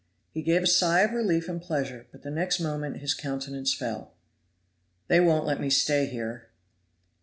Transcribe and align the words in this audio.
He 0.31 0.41
gave 0.41 0.63
a 0.63 0.65
sigh 0.65 1.01
of 1.01 1.11
relief 1.13 1.47
and 1.47 1.61
pleasure, 1.61 2.07
but 2.11 2.23
the 2.23 2.31
next 2.31 2.59
moment 2.59 3.01
his 3.01 3.13
countenance 3.13 3.71
fell. 3.71 4.15
"They 5.09 5.19
won't 5.19 5.45
let 5.45 5.61
me 5.61 5.69
stay 5.69 6.07
here!" 6.07 6.49